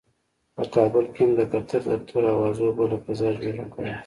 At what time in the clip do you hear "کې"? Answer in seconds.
1.13-1.21